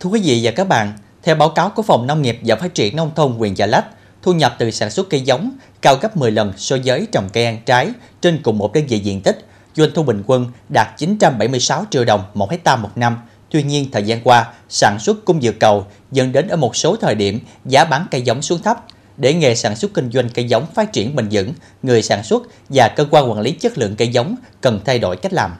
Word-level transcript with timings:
Thưa 0.00 0.10
quý 0.10 0.20
vị 0.24 0.40
và 0.42 0.50
các 0.50 0.68
bạn, 0.68 0.92
theo 1.22 1.34
báo 1.34 1.48
cáo 1.48 1.70
của 1.70 1.82
Phòng 1.82 2.06
Nông 2.06 2.22
nghiệp 2.22 2.38
và 2.44 2.56
Phát 2.56 2.74
triển 2.74 2.96
Nông 2.96 3.10
thôn 3.14 3.32
huyện 3.32 3.54
Chợ 3.54 3.66
Lách, 3.66 3.86
thu 4.22 4.32
nhập 4.32 4.56
từ 4.58 4.70
sản 4.70 4.90
xuất 4.90 5.10
cây 5.10 5.20
giống 5.20 5.56
cao 5.82 5.96
gấp 6.00 6.16
10 6.16 6.30
lần 6.30 6.52
so 6.56 6.76
với 6.84 7.06
trồng 7.12 7.28
cây 7.32 7.44
ăn 7.44 7.58
trái 7.66 7.88
trên 8.20 8.42
cùng 8.42 8.58
một 8.58 8.72
đơn 8.72 8.86
vị 8.86 8.98
diện 8.98 9.20
tích, 9.20 9.46
doanh 9.74 9.90
thu 9.94 10.02
bình 10.02 10.22
quân 10.26 10.46
đạt 10.68 10.88
976 10.98 11.84
triệu 11.90 12.04
đồng 12.04 12.24
một 12.34 12.50
hecta 12.50 12.76
một 12.76 12.90
năm. 12.96 13.16
Tuy 13.50 13.62
nhiên, 13.62 13.90
thời 13.92 14.02
gian 14.02 14.20
qua, 14.24 14.52
sản 14.68 14.98
xuất 15.00 15.24
cung 15.24 15.38
vượt 15.42 15.54
cầu 15.60 15.86
dẫn 16.10 16.32
đến 16.32 16.48
ở 16.48 16.56
một 16.56 16.76
số 16.76 16.96
thời 16.96 17.14
điểm 17.14 17.40
giá 17.64 17.84
bán 17.84 18.06
cây 18.10 18.22
giống 18.22 18.42
xuống 18.42 18.62
thấp. 18.62 18.84
Để 19.16 19.34
nghề 19.34 19.54
sản 19.54 19.76
xuất 19.76 19.94
kinh 19.94 20.10
doanh 20.10 20.28
cây 20.28 20.44
giống 20.44 20.66
phát 20.74 20.92
triển 20.92 21.16
bền 21.16 21.28
vững, 21.30 21.52
người 21.82 22.02
sản 22.02 22.22
xuất 22.22 22.42
và 22.68 22.88
cơ 22.88 23.06
quan 23.10 23.30
quản 23.30 23.40
lý 23.40 23.52
chất 23.52 23.78
lượng 23.78 23.96
cây 23.96 24.08
giống 24.08 24.34
cần 24.60 24.80
thay 24.84 24.98
đổi 24.98 25.16
cách 25.16 25.32
làm. 25.32 25.50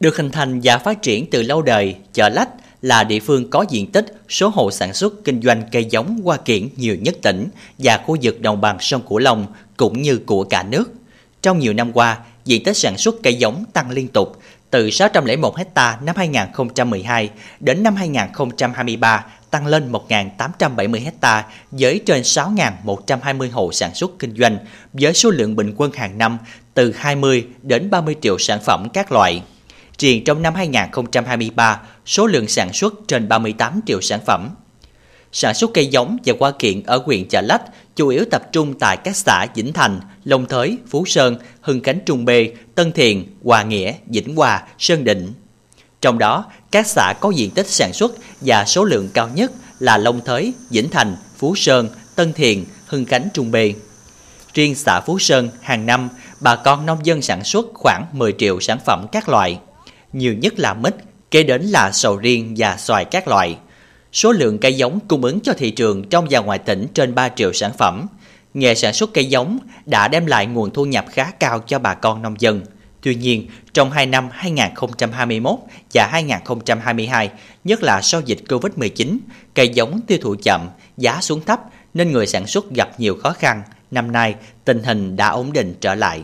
Được 0.00 0.16
hình 0.16 0.30
thành 0.30 0.60
và 0.62 0.78
phát 0.78 1.02
triển 1.02 1.30
từ 1.30 1.42
lâu 1.42 1.62
đời, 1.62 1.96
chợ 2.12 2.28
Lách 2.28 2.48
là 2.82 3.04
địa 3.04 3.20
phương 3.20 3.50
có 3.50 3.64
diện 3.68 3.92
tích, 3.92 4.06
số 4.28 4.48
hộ 4.48 4.70
sản 4.70 4.94
xuất 4.94 5.24
kinh 5.24 5.42
doanh 5.42 5.62
cây 5.72 5.84
giống 5.84 6.20
hoa 6.24 6.36
kiển 6.36 6.68
nhiều 6.76 6.96
nhất 6.96 7.16
tỉnh 7.22 7.48
và 7.78 7.98
khu 8.06 8.16
vực 8.22 8.40
đồng 8.40 8.60
bằng 8.60 8.76
sông 8.80 9.02
Cửu 9.08 9.18
Long 9.18 9.46
cũng 9.76 10.02
như 10.02 10.18
của 10.26 10.44
cả 10.44 10.62
nước. 10.62 10.92
Trong 11.42 11.58
nhiều 11.58 11.72
năm 11.72 11.92
qua, 11.92 12.18
diện 12.44 12.64
tích 12.64 12.76
sản 12.76 12.98
xuất 12.98 13.14
cây 13.22 13.34
giống 13.34 13.64
tăng 13.72 13.90
liên 13.90 14.08
tục, 14.08 14.38
từ 14.70 14.90
601 14.90 15.56
ha 15.74 15.98
năm 16.02 16.16
2012 16.16 17.30
đến 17.60 17.82
năm 17.82 17.96
2023 17.96 19.26
tăng 19.50 19.66
lên 19.66 19.92
1.870 19.92 21.10
ha 21.22 21.44
với 21.70 22.00
trên 22.06 22.22
6.120 22.22 23.50
hộ 23.52 23.72
sản 23.72 23.94
xuất 23.94 24.10
kinh 24.18 24.36
doanh 24.36 24.58
với 24.92 25.14
số 25.14 25.30
lượng 25.30 25.56
bình 25.56 25.74
quân 25.76 25.92
hàng 25.92 26.18
năm 26.18 26.38
từ 26.74 26.92
20 26.96 27.46
đến 27.62 27.90
30 27.90 28.16
triệu 28.20 28.38
sản 28.38 28.60
phẩm 28.64 28.88
các 28.92 29.12
loại. 29.12 29.42
Riêng 29.98 30.24
trong 30.24 30.42
năm 30.42 30.54
2023, 30.54 31.80
số 32.06 32.26
lượng 32.26 32.48
sản 32.48 32.72
xuất 32.72 32.94
trên 33.08 33.28
38 33.28 33.80
triệu 33.86 34.00
sản 34.00 34.20
phẩm. 34.26 34.50
Sản 35.32 35.54
xuất 35.54 35.70
cây 35.74 35.86
giống 35.86 36.16
và 36.24 36.34
hoa 36.40 36.50
kiện 36.58 36.82
ở 36.82 37.02
huyện 37.06 37.28
Chợ 37.28 37.40
Lách 37.40 37.62
chủ 37.96 38.08
yếu 38.08 38.24
tập 38.30 38.42
trung 38.52 38.78
tại 38.78 38.96
các 38.96 39.16
xã 39.16 39.46
Vĩnh 39.54 39.72
Thành, 39.72 40.00
Long 40.24 40.46
Thới, 40.46 40.78
Phú 40.90 41.04
Sơn, 41.06 41.36
Hưng 41.60 41.82
Khánh 41.82 42.00
Trung 42.06 42.24
Bê, 42.24 42.52
Tân 42.74 42.92
Thiền, 42.92 43.24
Hòa 43.44 43.62
Nghĩa, 43.62 43.94
Vĩnh 44.06 44.36
Hòa, 44.36 44.62
Sơn 44.78 45.04
Định. 45.04 45.32
Trong 46.00 46.18
đó, 46.18 46.44
các 46.70 46.86
xã 46.86 47.14
có 47.20 47.30
diện 47.30 47.50
tích 47.50 47.66
sản 47.66 47.92
xuất 47.92 48.12
và 48.40 48.64
số 48.64 48.84
lượng 48.84 49.08
cao 49.14 49.28
nhất 49.34 49.52
là 49.78 49.98
Long 49.98 50.20
Thới, 50.24 50.52
Vĩnh 50.70 50.90
Thành, 50.90 51.16
Phú 51.36 51.54
Sơn, 51.56 51.88
Tân 52.14 52.32
Thiền, 52.32 52.64
Hưng 52.86 53.04
Khánh 53.04 53.28
Trung 53.34 53.50
Bê. 53.50 53.74
Riêng 54.54 54.74
xã 54.74 55.00
Phú 55.00 55.18
Sơn, 55.18 55.48
hàng 55.60 55.86
năm, 55.86 56.08
bà 56.40 56.56
con 56.56 56.86
nông 56.86 57.06
dân 57.06 57.22
sản 57.22 57.44
xuất 57.44 57.66
khoảng 57.74 58.06
10 58.12 58.34
triệu 58.38 58.60
sản 58.60 58.78
phẩm 58.86 59.06
các 59.12 59.28
loại 59.28 59.58
nhiều 60.18 60.34
nhất 60.34 60.58
là 60.58 60.74
mít, 60.74 60.94
kế 61.30 61.42
đến 61.42 61.62
là 61.62 61.92
sầu 61.92 62.16
riêng 62.16 62.54
và 62.56 62.76
xoài 62.76 63.04
các 63.04 63.28
loại. 63.28 63.56
Số 64.12 64.32
lượng 64.32 64.58
cây 64.58 64.74
giống 64.74 65.00
cung 65.08 65.24
ứng 65.24 65.40
cho 65.40 65.52
thị 65.52 65.70
trường 65.70 66.08
trong 66.08 66.26
và 66.30 66.40
ngoài 66.40 66.58
tỉnh 66.58 66.86
trên 66.94 67.14
3 67.14 67.28
triệu 67.28 67.52
sản 67.52 67.72
phẩm. 67.78 68.06
Nghề 68.54 68.74
sản 68.74 68.92
xuất 68.92 69.10
cây 69.14 69.24
giống 69.24 69.58
đã 69.86 70.08
đem 70.08 70.26
lại 70.26 70.46
nguồn 70.46 70.70
thu 70.70 70.84
nhập 70.84 71.04
khá 71.12 71.30
cao 71.30 71.62
cho 71.66 71.78
bà 71.78 71.94
con 71.94 72.22
nông 72.22 72.34
dân. 72.38 72.62
Tuy 73.02 73.14
nhiên, 73.14 73.46
trong 73.72 73.90
hai 73.90 74.06
năm 74.06 74.28
2021 74.32 75.58
và 75.94 76.08
2022, 76.12 77.30
nhất 77.64 77.82
là 77.82 78.00
sau 78.02 78.20
dịch 78.20 78.38
Covid-19, 78.48 79.18
cây 79.54 79.68
giống 79.68 80.00
tiêu 80.06 80.18
thụ 80.22 80.36
chậm, 80.42 80.68
giá 80.96 81.20
xuống 81.20 81.40
thấp 81.46 81.60
nên 81.94 82.12
người 82.12 82.26
sản 82.26 82.46
xuất 82.46 82.70
gặp 82.70 83.00
nhiều 83.00 83.16
khó 83.22 83.32
khăn. 83.32 83.62
Năm 83.90 84.12
nay, 84.12 84.34
tình 84.64 84.82
hình 84.82 85.16
đã 85.16 85.28
ổn 85.28 85.52
định 85.52 85.74
trở 85.80 85.94
lại. 85.94 86.22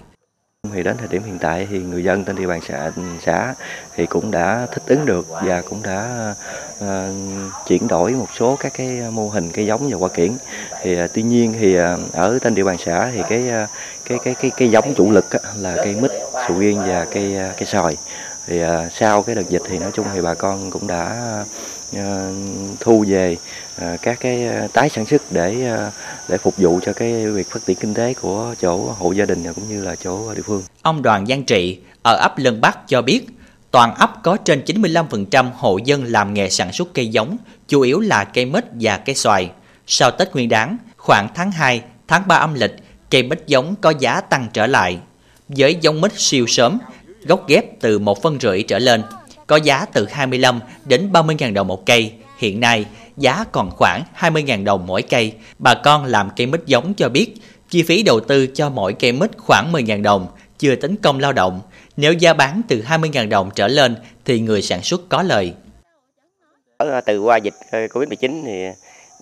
Thì 0.72 0.82
đến 0.82 0.96
thời 0.96 1.08
điểm 1.08 1.22
hiện 1.22 1.38
tại 1.38 1.68
thì 1.70 1.78
người 1.78 2.04
dân 2.04 2.24
trên 2.24 2.36
địa 2.36 2.46
bàn 2.46 2.60
xã, 2.68 2.90
xã 3.26 3.54
thì 3.96 4.06
cũng 4.06 4.30
đã 4.30 4.66
thích 4.72 4.82
ứng 4.86 5.06
được 5.06 5.26
và 5.28 5.62
cũng 5.70 5.82
đã 5.82 6.34
uh, 6.84 6.86
chuyển 7.66 7.88
đổi 7.88 8.12
một 8.12 8.28
số 8.38 8.56
các 8.60 8.72
cái 8.74 9.00
mô 9.10 9.28
hình 9.28 9.50
cây 9.50 9.66
giống 9.66 9.88
và 9.88 9.96
hoa 9.98 10.08
kiển. 10.08 10.32
Thì 10.82 11.04
uh, 11.04 11.10
tuy 11.14 11.22
nhiên 11.22 11.54
thì 11.60 11.80
uh, 11.80 11.84
ở 12.12 12.38
trên 12.42 12.54
địa 12.54 12.64
bàn 12.64 12.76
xã 12.84 13.10
thì 13.14 13.22
cái 13.28 13.64
uh, 13.64 13.68
cái 14.04 14.18
cái 14.24 14.34
cái 14.34 14.50
cái 14.56 14.70
giống 14.70 14.94
chủ 14.94 15.10
lực 15.10 15.26
là 15.56 15.76
cây 15.76 15.96
mít, 16.00 16.10
sầu 16.32 16.58
riêng 16.58 16.82
và 16.86 17.06
cây 17.12 17.36
uh, 17.50 17.56
cây 17.56 17.66
sòi. 17.66 17.96
Thì 18.46 18.62
uh, 18.64 18.68
sau 18.94 19.22
cái 19.22 19.34
đợt 19.34 19.48
dịch 19.50 19.62
thì 19.68 19.78
nói 19.78 19.90
chung 19.94 20.06
thì 20.14 20.20
bà 20.20 20.34
con 20.34 20.70
cũng 20.70 20.86
đã 20.86 21.44
uh, 21.96 22.00
thu 22.80 23.04
về 23.08 23.36
uh, 23.76 24.02
các 24.02 24.20
cái 24.20 24.46
ờ, 24.46 24.68
tái 24.72 24.88
sản 24.88 25.06
xuất 25.06 25.22
để 25.30 25.74
uh, 25.86 25.92
để 26.28 26.38
phục 26.38 26.54
vụ 26.56 26.80
cho 26.86 26.92
cái 26.92 27.26
việc 27.26 27.50
phát 27.50 27.66
triển 27.66 27.76
kinh 27.76 27.94
tế 27.94 28.14
của 28.14 28.54
chỗ 28.60 28.76
hộ 28.98 29.12
gia 29.12 29.24
đình 29.24 29.44
cũng 29.54 29.68
như 29.68 29.84
là 29.84 29.96
chỗ 30.04 30.34
địa 30.34 30.42
phương. 30.44 30.62
Ông 30.82 31.02
Đoàn 31.02 31.26
Giang 31.26 31.44
Trị 31.44 31.78
ở 32.02 32.16
ấp 32.16 32.38
Lân 32.38 32.60
Bắc 32.60 32.88
cho 32.88 33.02
biết, 33.02 33.26
toàn 33.70 33.94
ấp 33.94 34.22
có 34.22 34.36
trên 34.36 34.62
95% 34.66 35.50
hộ 35.54 35.78
dân 35.84 36.04
làm 36.04 36.34
nghề 36.34 36.50
sản 36.50 36.72
xuất 36.72 36.94
cây 36.94 37.08
giống, 37.08 37.36
chủ 37.68 37.80
yếu 37.80 38.00
là 38.00 38.24
cây 38.24 38.44
mít 38.44 38.64
và 38.80 38.96
cây 38.96 39.14
xoài. 39.14 39.50
Sau 39.86 40.10
Tết 40.10 40.34
Nguyên 40.34 40.48
đán, 40.48 40.76
khoảng 40.96 41.28
tháng 41.34 41.50
2, 41.50 41.82
tháng 42.08 42.22
3 42.28 42.36
âm 42.36 42.54
lịch, 42.54 42.76
cây 43.10 43.22
mít 43.22 43.42
giống 43.46 43.74
có 43.80 43.92
giá 43.98 44.20
tăng 44.20 44.48
trở 44.52 44.66
lại. 44.66 44.98
Với 45.48 45.78
giống 45.80 46.00
mít 46.00 46.12
siêu 46.16 46.46
sớm, 46.46 46.78
gốc 47.24 47.48
ghép 47.48 47.80
từ 47.80 47.98
1 47.98 48.22
phân 48.22 48.40
rưỡi 48.40 48.62
trở 48.62 48.78
lên, 48.78 49.02
có 49.46 49.56
giá 49.56 49.86
từ 49.92 50.06
25 50.06 50.60
đến 50.84 51.10
30.000 51.12 51.54
đồng 51.54 51.66
một 51.66 51.86
cây. 51.86 52.12
Hiện 52.38 52.60
nay, 52.60 52.86
giá 53.16 53.44
còn 53.52 53.70
khoảng 53.70 54.02
20.000 54.18 54.64
đồng 54.64 54.86
mỗi 54.86 55.02
cây. 55.02 55.32
Bà 55.58 55.74
con 55.74 56.04
làm 56.04 56.30
cây 56.36 56.46
mít 56.46 56.60
giống 56.66 56.94
cho 56.94 57.08
biết, 57.08 57.34
chi 57.70 57.82
phí 57.82 58.02
đầu 58.02 58.20
tư 58.20 58.46
cho 58.46 58.70
mỗi 58.70 58.92
cây 58.92 59.12
mít 59.12 59.30
khoảng 59.38 59.72
10.000 59.72 60.02
đồng, 60.02 60.26
chưa 60.58 60.76
tính 60.76 60.96
công 60.96 61.18
lao 61.18 61.32
động. 61.32 61.60
Nếu 61.96 62.12
giá 62.12 62.32
bán 62.32 62.60
từ 62.68 62.82
20.000 62.88 63.28
đồng 63.28 63.50
trở 63.54 63.68
lên 63.68 63.96
thì 64.24 64.40
người 64.40 64.62
sản 64.62 64.82
xuất 64.82 65.00
có 65.08 65.22
lời. 65.22 65.52
Từ 67.06 67.20
qua 67.20 67.36
dịch 67.36 67.54
ờ, 67.70 67.78
Covid-19 67.86 68.42
thì 68.44 68.66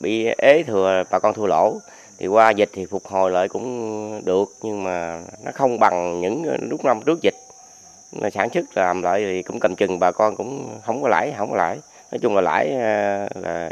bị 0.03 0.27
ế 0.39 0.63
thừa 0.63 1.03
bà 1.11 1.19
con 1.19 1.35
thua 1.35 1.47
lỗ 1.47 1.79
thì 2.19 2.27
qua 2.27 2.51
dịch 2.51 2.71
thì 2.73 2.87
phục 2.87 3.07
hồi 3.07 3.31
lại 3.31 3.49
cũng 3.49 4.25
được 4.25 4.49
nhưng 4.63 4.85
mà 4.85 5.23
nó 5.45 5.51
không 5.55 5.79
bằng 5.79 6.21
những 6.21 6.45
ờ, 6.45 6.57
lúc 6.61 6.85
năm 6.85 7.01
trước 7.07 7.23
dịch 7.23 7.35
sản 8.33 8.49
xuất 8.55 8.65
làm 8.75 9.03
lại 9.03 9.21
thì 9.25 9.43
cũng 9.43 9.61
cầm 9.61 9.77
chừng 9.77 9.99
bà 9.99 10.11
con 10.11 10.37
cũng 10.37 10.79
không 10.85 11.03
có 11.03 11.09
lãi 11.09 11.35
không 11.39 11.51
có 11.51 11.57
lãi 11.57 11.79
nói 12.13 12.19
chung 12.23 12.35
là 12.35 12.41
lãi 12.41 12.71
ờ, 12.73 13.29
là 13.43 13.71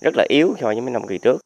rất 0.00 0.14
là 0.16 0.24
yếu 0.28 0.54
so 0.60 0.66
với 0.66 0.80
mấy 0.80 0.90
năm 0.90 1.06
kỳ 1.06 1.18
trước. 1.18 1.40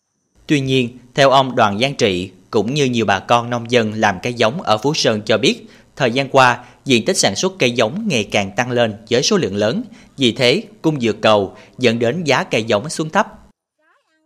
Tuy 0.46 0.60
nhiên, 0.60 0.98
theo 1.14 1.30
ông 1.30 1.56
Đoàn 1.56 1.78
Giang 1.78 1.94
Trị, 1.94 2.32
cũng 2.50 2.74
như 2.74 2.84
nhiều 2.84 3.04
bà 3.06 3.18
con 3.18 3.50
nông 3.50 3.70
dân 3.70 3.92
làm 3.92 4.18
cây 4.22 4.34
giống 4.34 4.62
ở 4.62 4.78
Phú 4.78 4.94
Sơn 4.94 5.22
cho 5.24 5.38
biết, 5.38 5.66
thời 5.96 6.10
gian 6.10 6.28
qua, 6.28 6.64
diện 6.84 7.04
tích 7.04 7.16
sản 7.16 7.34
xuất 7.34 7.52
cây 7.58 7.70
giống 7.70 8.06
ngày 8.10 8.28
càng 8.32 8.50
tăng 8.56 8.70
lên 8.70 8.94
với 9.10 9.22
số 9.22 9.36
lượng 9.36 9.56
lớn, 9.56 9.82
vì 10.16 10.32
thế 10.32 10.62
cung 10.82 10.98
vượt 11.00 11.16
cầu 11.22 11.52
dẫn 11.78 11.98
đến 11.98 12.24
giá 12.24 12.44
cây 12.44 12.64
giống 12.64 12.88
xuống 12.88 13.10
thấp. 13.10 13.26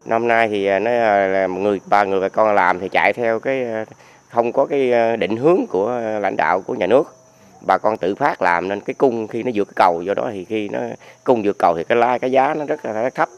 Năm 0.05 0.29
nay 0.29 0.49
thì 0.49 0.67
ờ, 0.67 0.79
nó 0.79 0.91
là 0.91 1.47
người 1.47 1.81
bà 1.87 2.05
người 2.05 2.21
bà 2.21 2.29
con 2.29 2.55
làm 2.55 2.81
thì 2.81 2.89
chạy 2.89 3.13
theo 3.13 3.41
cái 3.41 3.65
ờ, 3.65 3.85
không 4.29 4.53
có 4.53 4.67
cái 4.67 4.93
định 5.17 5.37
hướng 5.37 5.67
của 5.69 6.01
lãnh 6.21 6.37
đạo 6.37 6.61
của 6.61 6.75
nhà 6.75 6.87
nước 6.87 7.22
bà 7.67 7.79
con 7.79 7.97
tự 7.97 8.15
phát 8.15 8.43
làm 8.43 8.69
nên 8.69 8.81
cái 8.81 8.95
cung 8.95 9.29
khi 9.29 9.43
nó 9.43 9.51
vượt 9.55 9.65
cái 9.65 9.75
cầu 9.77 10.03
do 10.03 10.15
đó 10.15 10.31
thì 10.33 10.45
khi 10.45 10.69
nó 10.69 10.79
cung 11.25 11.43
vượt 11.45 11.59
cầu 11.59 11.77
thì 11.77 11.85
cái 11.85 11.99
lái 11.99 12.19
cái 12.19 12.33
giá 12.33 12.55
nó 12.55 12.65
rất 12.65 12.85
là 12.85 13.11
thấp 13.11 13.29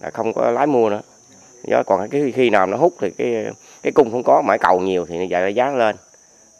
là 0.00 0.10
không 0.10 0.32
có 0.32 0.50
lái 0.50 0.66
mua 0.66 0.90
nữa. 0.90 1.00
Do 1.64 1.82
còn 1.82 2.08
cái 2.08 2.32
khi 2.34 2.50
nào 2.50 2.66
nó 2.66 2.76
hút 2.76 2.94
thì 3.00 3.10
cái 3.10 3.44
cái 3.82 3.92
cung 3.92 4.10
không 4.10 4.22
có 4.22 4.42
mãi 4.42 4.58
cầu 4.58 4.80
nhiều 4.80 5.06
thì 5.08 5.16
vậy 5.18 5.28
giá 5.28 5.48
giá 5.48 5.70
lên. 5.70 5.96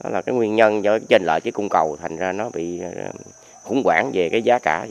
Đó 0.05 0.11
là 0.11 0.23
cái 0.23 0.35
nguyên 0.35 0.57
nhân 0.57 0.85
do 0.85 0.99
trên 1.09 1.23
lợi 1.25 1.41
cái 1.41 1.53
cung 1.53 1.69
cầu 1.69 1.97
thành 2.03 2.17
ra 2.17 2.33
nó 2.33 2.51
bị 2.55 2.81
ờ, 2.81 2.91
khủng 3.63 3.83
hoảng 3.85 4.11
về 4.15 4.29
cái 4.29 4.43
giá 4.43 4.59
cả. 4.59 4.87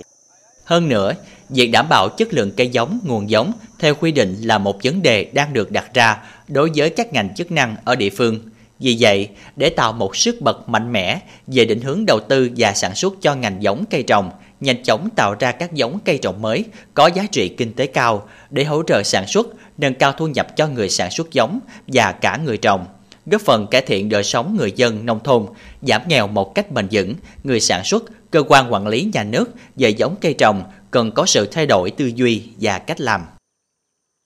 Hơn 0.63 0.89
nữa, 0.89 1.13
việc 1.49 1.67
đảm 1.67 1.85
bảo 1.89 2.09
chất 2.09 2.33
lượng 2.33 2.51
cây 2.57 2.69
giống, 2.69 2.99
nguồn 3.03 3.29
giống 3.29 3.51
theo 3.79 3.95
quy 3.95 4.11
định 4.11 4.35
là 4.41 4.57
một 4.57 4.77
vấn 4.83 5.01
đề 5.01 5.23
đang 5.23 5.53
được 5.53 5.71
đặt 5.71 5.93
ra 5.93 6.17
đối 6.47 6.71
với 6.75 6.89
các 6.89 7.13
ngành 7.13 7.35
chức 7.35 7.51
năng 7.51 7.75
ở 7.85 7.95
địa 7.95 8.09
phương. 8.09 8.39
Vì 8.81 8.97
vậy, 8.99 9.29
để 9.55 9.69
tạo 9.69 9.93
một 9.93 10.15
sức 10.15 10.41
bật 10.41 10.69
mạnh 10.69 10.91
mẽ 10.91 11.19
về 11.47 11.65
định 11.65 11.81
hướng 11.81 12.05
đầu 12.05 12.19
tư 12.19 12.49
và 12.57 12.73
sản 12.73 12.95
xuất 12.95 13.13
cho 13.21 13.35
ngành 13.35 13.63
giống 13.63 13.83
cây 13.89 14.03
trồng, 14.03 14.31
nhanh 14.59 14.83
chóng 14.83 15.09
tạo 15.15 15.35
ra 15.39 15.51
các 15.51 15.73
giống 15.73 15.99
cây 16.05 16.17
trồng 16.17 16.41
mới 16.41 16.65
có 16.93 17.07
giá 17.07 17.23
trị 17.31 17.49
kinh 17.49 17.73
tế 17.73 17.85
cao 17.87 18.27
để 18.49 18.63
hỗ 18.63 18.83
trợ 18.83 19.03
sản 19.03 19.27
xuất, 19.27 19.47
nâng 19.77 19.93
cao 19.93 20.11
thu 20.11 20.27
nhập 20.27 20.47
cho 20.55 20.67
người 20.67 20.89
sản 20.89 21.11
xuất 21.11 21.31
giống 21.31 21.59
và 21.87 22.11
cả 22.11 22.39
người 22.45 22.57
trồng, 22.57 22.85
góp 23.25 23.41
phần 23.41 23.67
cải 23.67 23.81
thiện 23.81 24.09
đời 24.09 24.23
sống 24.23 24.55
người 24.59 24.71
dân 24.75 25.05
nông 25.05 25.19
thôn, 25.23 25.45
giảm 25.81 26.01
nghèo 26.07 26.27
một 26.27 26.55
cách 26.55 26.71
bền 26.71 26.87
vững, 26.91 27.15
người 27.43 27.59
sản 27.59 27.83
xuất, 27.83 28.03
cơ 28.31 28.43
quan 28.47 28.73
quản 28.73 28.87
lý 28.87 29.09
nhà 29.13 29.23
nước 29.23 29.49
về 29.75 29.89
giống 29.89 30.15
cây 30.21 30.33
trồng 30.33 30.63
cần 30.91 31.11
có 31.11 31.25
sự 31.25 31.45
thay 31.51 31.65
đổi 31.65 31.91
tư 31.91 32.11
duy 32.15 32.43
và 32.59 32.79
cách 32.79 33.01
làm. 33.01 33.21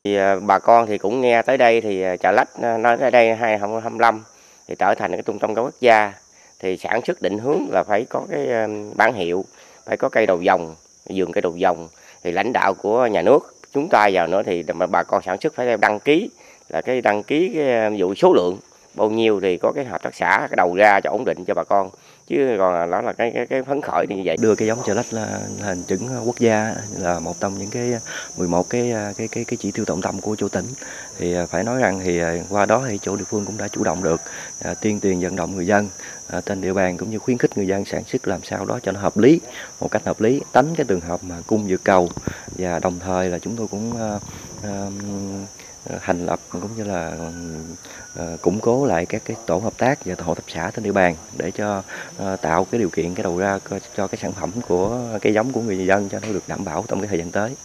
Thì 0.05 0.15
à, 0.15 0.35
bà 0.47 0.59
con 0.59 0.85
thì 0.87 0.97
cũng 0.97 1.21
nghe 1.21 1.41
tới 1.41 1.57
đây 1.57 1.81
thì 1.81 2.01
à, 2.01 2.15
chợ 2.15 2.31
lách 2.31 2.49
nói 2.79 2.97
tới 2.97 3.11
đây 3.11 3.35
2025 3.35 4.23
thì 4.67 4.75
trở 4.79 4.95
thành 4.95 5.11
cái 5.11 5.21
trung 5.21 5.39
tâm 5.39 5.53
quốc 5.55 5.73
gia. 5.79 6.13
Thì 6.59 6.77
sản 6.77 7.01
xuất 7.05 7.21
định 7.21 7.37
hướng 7.37 7.61
là 7.71 7.83
phải 7.83 8.05
có 8.09 8.21
cái 8.29 8.63
um, 8.63 8.93
bản 8.95 9.13
hiệu, 9.13 9.45
phải 9.85 9.97
có 9.97 10.09
cây 10.09 10.25
đầu 10.25 10.41
dòng, 10.41 10.75
vườn 11.09 11.31
cây 11.31 11.41
đầu 11.41 11.57
dòng. 11.57 11.87
Thì 12.23 12.31
lãnh 12.31 12.53
đạo 12.53 12.73
của 12.73 13.07
nhà 13.07 13.21
nước 13.21 13.55
chúng 13.73 13.87
ta 13.89 14.09
vào 14.13 14.27
nữa 14.27 14.43
thì 14.45 14.63
mà 14.73 14.85
bà 14.85 15.03
con 15.03 15.21
sản 15.25 15.37
xuất 15.41 15.53
phải 15.55 15.77
đăng 15.77 15.99
ký, 15.99 16.29
là 16.69 16.81
cái 16.81 17.01
đăng 17.01 17.23
ký 17.23 17.51
cái 17.55 17.85
um, 17.85 17.97
vụ 17.99 18.15
số 18.15 18.33
lượng 18.33 18.57
bao 18.95 19.09
nhiêu 19.09 19.39
thì 19.41 19.57
có 19.57 19.71
cái 19.71 19.85
hợp 19.85 20.03
tác 20.03 20.15
xã 20.15 20.37
cái 20.49 20.55
đầu 20.57 20.75
ra 20.75 20.99
cho 20.99 21.09
ổn 21.09 21.25
định 21.25 21.45
cho 21.47 21.53
bà 21.53 21.63
con. 21.63 21.89
Chứ 22.27 22.55
còn 22.57 22.91
đó 22.91 23.01
là 23.01 23.13
cái 23.13 23.31
cái 23.35 23.47
cái 23.47 23.63
phấn 23.63 23.81
khởi 23.81 24.07
như 24.09 24.21
vậy. 24.25 24.37
Đưa 24.41 24.55
cái 24.55 24.67
giống 24.67 24.79
chè 24.85 24.93
lách 24.93 25.13
là 25.13 25.39
hình 25.61 25.83
chứng 25.83 26.09
quốc 26.25 26.39
gia 26.39 26.75
là 26.99 27.19
một 27.19 27.39
trong 27.39 27.57
những 27.59 27.69
cái 27.69 27.93
11 28.37 28.69
cái 28.69 28.93
cái 29.17 29.27
cái 29.27 29.43
cái 29.43 29.57
chỉ 29.57 29.71
tiêu 29.71 29.85
trọng 29.85 30.01
tâm 30.01 30.21
của 30.21 30.35
chủ 30.35 30.47
tỉnh. 30.47 30.65
Thì 31.17 31.35
à, 31.35 31.45
phải 31.45 31.63
nói 31.63 31.81
rằng 31.81 32.01
thì 32.03 32.19
à, 32.19 32.33
qua 32.49 32.65
đó 32.65 32.83
thì 32.89 32.99
chỗ 33.01 33.15
địa 33.15 33.23
phương 33.29 33.45
cũng 33.45 33.57
đã 33.57 33.67
chủ 33.67 33.83
động 33.83 34.03
được 34.03 34.21
à, 34.63 34.73
tuyên 34.73 34.99
truyền 34.99 35.19
vận 35.19 35.35
động 35.35 35.55
người 35.55 35.67
dân 35.67 35.89
à, 36.27 36.41
trên 36.41 36.61
địa 36.61 36.73
bàn 36.73 36.97
cũng 36.97 37.09
như 37.09 37.19
khuyến 37.19 37.37
khích 37.37 37.57
người 37.57 37.67
dân 37.67 37.85
sản 37.85 38.03
xuất 38.03 38.27
làm 38.27 38.43
sao 38.43 38.65
đó 38.65 38.79
cho 38.83 38.91
nó 38.91 38.99
hợp 38.99 39.17
lý 39.17 39.41
một 39.79 39.91
cách 39.91 40.05
hợp 40.05 40.21
lý 40.21 40.41
tránh 40.53 40.75
cái 40.75 40.85
trường 40.89 41.01
hợp 41.01 41.23
mà 41.23 41.35
cung 41.47 41.65
vượt 41.67 41.81
cầu. 41.83 42.09
Và 42.57 42.79
đồng 42.79 42.99
thời 42.99 43.29
là 43.29 43.39
chúng 43.39 43.55
tôi 43.55 43.67
cũng 43.67 43.97
à, 43.97 44.19
à, 44.63 44.89
thành 46.01 46.25
lập 46.25 46.39
cũng 46.49 46.69
như 46.77 46.83
là 46.83 47.17
ờ, 48.15 48.37
củng 48.41 48.59
cố 48.59 48.85
lại 48.85 49.05
các 49.05 49.21
cái 49.25 49.37
tổ 49.45 49.57
hợp 49.57 49.73
tác 49.77 50.05
và 50.05 50.15
tổ 50.15 50.23
hợp 50.23 50.37
tác 50.37 50.43
xã 50.47 50.71
trên 50.75 50.83
địa 50.83 50.91
bàn 50.91 51.15
để 51.37 51.51
cho 51.51 51.83
ờ, 52.17 52.35
tạo 52.35 52.67
cái 52.71 52.79
điều 52.79 52.89
kiện 52.89 53.15
cái 53.15 53.23
đầu 53.23 53.37
ra 53.37 53.59
cho 53.97 54.07
cái 54.07 54.19
sản 54.21 54.31
phẩm 54.31 54.51
của 54.67 54.99
cái 55.21 55.33
giống 55.33 55.51
của 55.51 55.61
người 55.61 55.85
dân 55.85 56.09
cho 56.09 56.19
nó 56.19 56.27
được 56.27 56.43
đảm 56.47 56.65
bảo 56.65 56.85
trong 56.87 56.99
cái 56.99 57.07
thời 57.07 57.17
gian 57.17 57.31
tới. 57.31 57.55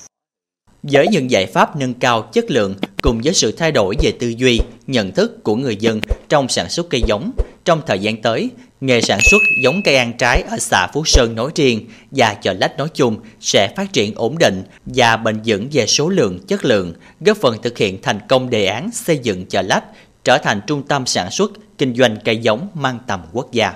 Với 0.82 1.08
những 1.08 1.30
giải 1.30 1.46
pháp 1.46 1.76
nâng 1.76 1.94
cao 1.94 2.22
chất 2.22 2.50
lượng 2.50 2.74
cùng 3.02 3.20
với 3.24 3.34
sự 3.34 3.52
thay 3.52 3.72
đổi 3.72 3.96
về 4.02 4.12
tư 4.20 4.28
duy, 4.28 4.60
nhận 4.86 5.12
thức 5.12 5.44
của 5.44 5.56
người 5.56 5.76
dân 5.76 6.00
trong 6.28 6.48
sản 6.48 6.68
xuất 6.68 6.86
cây 6.90 7.02
giống, 7.06 7.30
trong 7.64 7.82
thời 7.86 7.98
gian 7.98 8.22
tới, 8.22 8.50
nghề 8.80 9.00
sản 9.00 9.18
xuất 9.30 9.42
giống 9.62 9.82
cây 9.82 9.96
ăn 9.96 10.12
trái 10.18 10.42
ở 10.42 10.56
xã 10.58 10.86
Phú 10.92 11.04
Sơn 11.04 11.34
nói 11.34 11.50
riêng 11.54 11.86
và 12.10 12.34
chợ 12.34 12.52
lách 12.52 12.78
nói 12.78 12.88
chung 12.94 13.16
sẽ 13.40 13.72
phát 13.76 13.92
triển 13.92 14.12
ổn 14.14 14.38
định 14.38 14.62
và 14.86 15.16
bền 15.16 15.40
vững 15.44 15.68
về 15.72 15.86
số 15.86 16.08
lượng, 16.08 16.38
chất 16.46 16.64
lượng, 16.64 16.94
góp 17.20 17.36
phần 17.36 17.62
thực 17.62 17.78
hiện 17.78 18.02
thành 18.02 18.20
công 18.28 18.50
đề 18.50 18.66
án 18.66 18.90
xây 18.90 19.18
dựng 19.18 19.46
chợ 19.46 19.62
lách 19.62 19.84
trở 20.24 20.38
thành 20.38 20.60
trung 20.66 20.82
tâm 20.82 21.06
sản 21.06 21.30
xuất, 21.30 21.50
kinh 21.78 21.94
doanh 21.94 22.16
cây 22.24 22.36
giống 22.36 22.68
mang 22.74 22.98
tầm 23.06 23.20
quốc 23.32 23.52
gia. 23.52 23.72